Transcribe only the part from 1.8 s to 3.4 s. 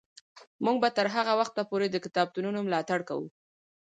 د کتابتونونو ملاتړ کوو.